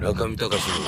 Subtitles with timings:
[0.00, 0.84] 中見隆の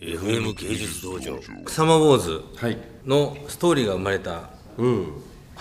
[0.00, 2.78] FM 芸術道場草間ウォーズはい。
[3.04, 5.06] のストーリーが生まれたうん。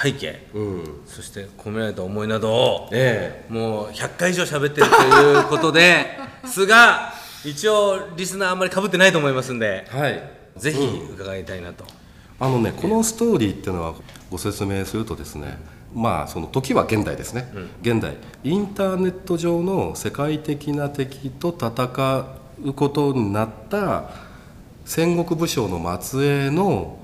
[0.01, 1.01] 背景うん。
[1.05, 3.45] そして込められた思いなどをえ。
[3.49, 6.05] もう100回以上喋ってるということで
[6.45, 7.13] すが
[7.45, 10.29] 一応リスナーあんまり被ってないと思いますんでえはい。
[10.57, 10.79] ぜひ
[11.13, 11.83] 伺いたいなと、
[12.39, 13.96] あのねこのストーリーっていうのは
[14.29, 15.57] ご説明するとですね
[15.96, 18.16] まあその時は現代ですね、現代。
[18.44, 22.25] インターネット上の世界的な敵と戦
[22.62, 24.09] うことになった
[24.86, 26.98] 戦国武将の末裔の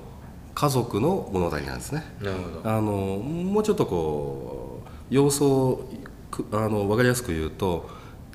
[0.54, 2.04] 家族の物語なんですね。
[2.20, 2.70] なるほど。
[2.70, 5.88] あのもうちょっとこう様子を
[6.30, 7.88] くあの分かりやすく言うと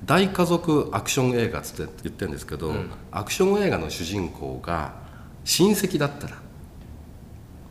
[0.04, 2.72] 大家族アクション映画っつって言ってるんですけど、
[3.10, 4.94] アクション映画の主人公が
[5.44, 6.38] 親戚だったらっ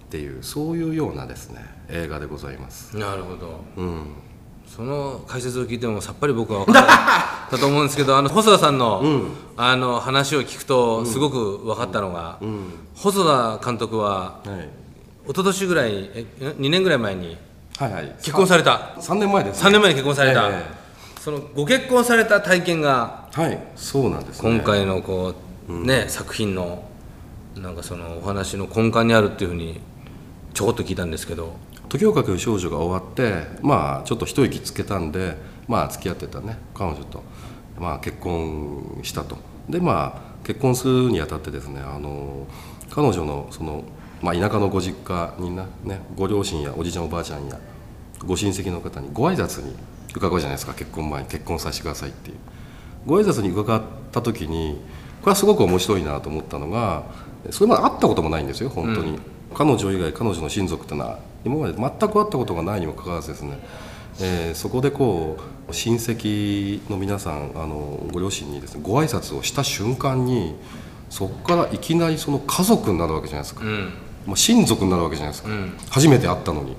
[0.10, 2.98] ていうそういうようなですね映画でございます。
[2.98, 3.64] なるほど。
[3.78, 4.06] うん、
[4.66, 9.02] その解説を聞いてもさっぱり僕は分からなか ったと思うんですけどあの細田さんの,、
[9.58, 12.40] あの話を聞くとすごく分かったのが、
[12.96, 14.70] 細田監督ははい、
[15.26, 17.38] 一昨年ぐらいえ2年ぐらい前に
[17.78, 18.06] はいはい。
[18.20, 18.96] 結婚された。
[19.00, 20.64] 3年前です、3年前に結婚された、え
[21.20, 23.60] そのご結婚された体験がはい。
[23.76, 24.50] そうなんですね。
[24.50, 25.34] 今回のこ
[25.68, 26.84] う、ね作品の
[27.56, 29.82] なんかそのお話の根幹にあるっていうふうに
[30.54, 31.54] ちょこっと聞いたんですけど。
[31.88, 35.38] 時をかける少女が終わってまあちょっと一息つけたんで
[35.68, 37.24] まあ付き合ってたね彼女と、
[37.80, 39.38] まあ、結婚したと。
[39.70, 42.48] でまあ結婚するにあたってですねあの
[42.92, 43.84] 彼女のその、
[44.22, 47.60] まあ、田舎のご実家にな、ね、ご両親やおじいちゃんおばあちゃんや
[48.26, 49.76] ご親戚の方にご挨拶に
[50.16, 52.38] 伺うじゃないですか結婚前に結婚させてくださいっていう。
[53.06, 54.80] ご挨拶に伺った時に
[55.22, 57.04] これはすごく面白いなと思ったのが
[57.52, 59.20] それまで会ったこともないんですよ本当に、
[59.54, 63.60] 彼女以外彼女の親族ってのは今まで全く会ったことがないにもかかわらずですね、
[64.20, 65.38] えーそこでこ
[65.70, 70.56] う親戚の皆さんあのご両親にですねご挨拶をした瞬間に
[71.10, 73.94] そこからいきなりその家族になるわけじゃないですか、うん。
[74.26, 75.78] まあ、親族になるわけじゃないですか、うん。
[75.90, 76.76] 初めて会ったのに。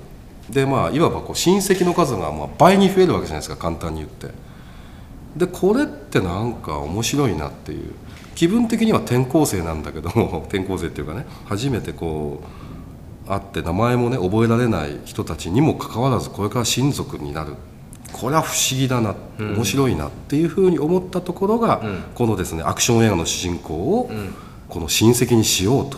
[0.49, 4.29] でまあいわばこう親戚の数がまあ倍に増えるわけじゃないですか簡単に言って。
[5.35, 7.93] でこれってなんか面白いなっていう。
[8.35, 12.66] 気分的には転校生なんだけども 転校生っていうかね初めてこう
[13.27, 17.53] 会って名前もね覚えられない人たちにもかかわらずこれから親族になる。
[18.13, 21.81] これは不思議だな、面白いなっていうふうに思ったところが、
[22.15, 24.09] このですねアクション映画の主人公を
[24.69, 25.97] この親戚にしようと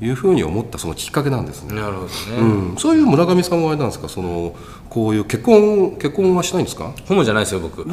[0.00, 1.74] いうふうに思ったそのきっかけなんですね。
[1.74, 4.08] なるほどね、うん、そういう村上さんはあれなんですか？
[4.08, 4.54] その
[4.88, 6.92] こういう結婚結婚はしないんですか？
[7.06, 7.84] ホモじゃないですよ僕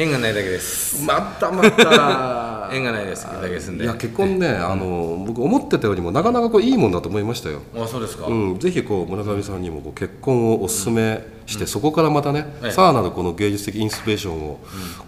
[0.00, 1.04] 縁がないだけです。
[1.04, 2.70] またまた。
[2.72, 3.24] 縁がないです。
[3.24, 3.84] だけですんで。
[3.84, 14.60] いや結婚ね、あの僕思ってたよりもなかなかこういいもんだと思いましたよ、あそうですか、うん、ぜひこう村上さんにもこう結婚をお勧めして、そこからまたね、ええさらなるこの芸術的インスピレーションを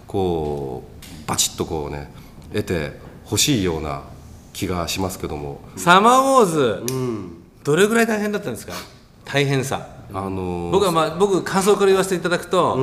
[0.07, 0.83] こ
[1.25, 2.11] うバチッとこうね
[2.51, 4.01] 得てほしいような
[4.51, 7.31] 気がしますけども、サマーウォーズ、うん、
[7.63, 8.73] どれぐらい大変だったんですか？
[9.23, 9.87] 大変さ。
[10.13, 12.77] あの僕はまあ僕感想から言わせていただくと、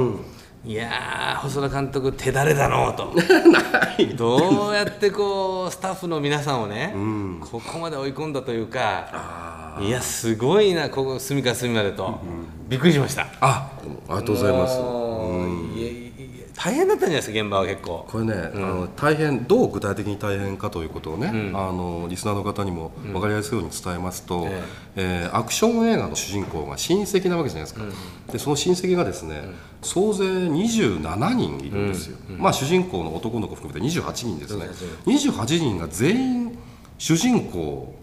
[0.64, 3.14] いやー細田監督手だれだのうと。
[4.16, 6.94] どうやってこうスタッフの皆さんをね、
[7.40, 12.18] ここまで追い込んだというかいやすごいなここ隅から隅までと、
[12.68, 13.26] びっくりしました。
[13.40, 13.70] あ
[14.08, 16.17] ありがとうございます
[16.60, 18.04] 大変だったんじゃないですか現場は結構。
[18.08, 21.56] これね、あの大変どう具体的に大変かということをね、ん。
[21.56, 24.64] あのリスナーの方にも分かりやすいように伝えますと、え
[24.96, 25.30] え。
[25.32, 27.82] ーアクション映画の主人公が親戚なわけじゃないですか、
[28.32, 29.42] でその親戚がですね、
[29.82, 34.66] 総勢27人いるんですよ、まあ主人公の男の子含めて28人ですね。
[35.06, 36.58] 28人が全員
[36.98, 37.94] 主人公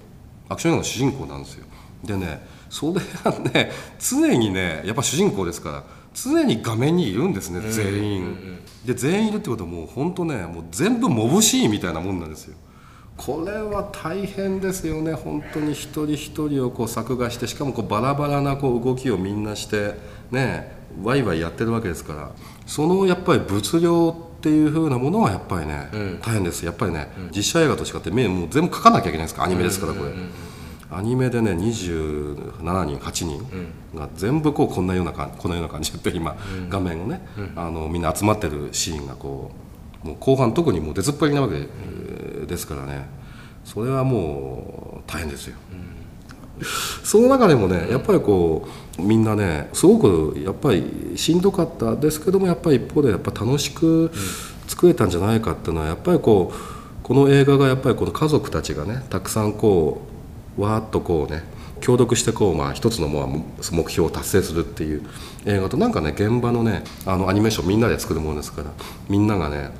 [0.48, 1.66] アクション映画の主人公なんですよ。
[2.06, 5.84] でねそれがね常にねやっぱ主人公ですから
[6.16, 12.56] 常に画面にいるんですね全員、で全員いるってことはもう本当ねもう全部モブシーンみたいなもんなんですよ。
[13.18, 19.96] これは大変ですよね本当に一人一人をこう作画してしかもこうバラバラなこう動きをみんなして
[20.32, 22.32] ねワイワイやってるわけですから
[22.66, 25.90] そのやっぱり物量っていう風なものはやっぱりね、
[26.22, 26.64] 大変です。
[26.64, 30.12] やっぱりね、実写映画と違って目もう全部描かなきゃいけないんですかアニメですからこれ、
[30.92, 33.46] アニメでね27人8人
[33.96, 36.36] が全部こうこんなような感じこのような感じで今、
[36.70, 39.52] 画面をね、あのみんな集まってるシーンがこ
[40.04, 41.68] うもう後半特にもう出ずっぱりなわけ
[42.46, 43.06] ですからね。
[43.64, 45.58] それはもう大変ですよ。
[47.04, 48.68] その中でもねやっぱりこ
[48.98, 54.12] うみんなねすごくやっぱりしんどかったですけどもやっぱり一方でやっぱ楽しく
[54.68, 60.15] 作れたんじゃないかっていうのはやっぱりこうこの映画がやっぱりこの家族たちがねたくさんこう
[60.58, 61.44] わーっとこうね
[61.82, 63.28] 協力してこう、まあ、一つのまあ
[63.72, 65.04] 目標を達成するっていう
[65.46, 68.72] 映画となんかね現場のねあのアニメーションみんなで作るものですから
[69.10, 69.72] みんながね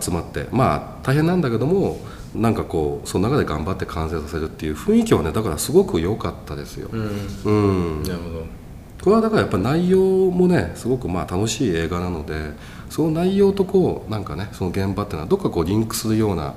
[0.00, 1.98] 集まってまあ大変なんだけども
[2.34, 6.88] なんかこうその中で頑張って完成させるっていう雰囲気はねだからすごく良かったですよ。
[6.92, 8.62] うん、うん、なるほど
[9.02, 12.52] これはだからやっぱ内容もねすごくまあ楽しい映画なので
[12.88, 16.54] その内容とこうなんかねその現場っていうのはどっかこうリンクするような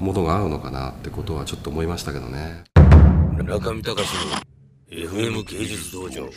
[0.00, 2.77] ものがあるのかなってことはちょっと思いましたけどね。
[3.44, 4.32] 中見隆の
[4.90, 6.28] FM 芸術道場。